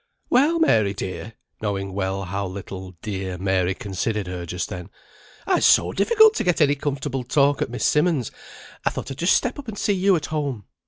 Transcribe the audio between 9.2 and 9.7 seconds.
step up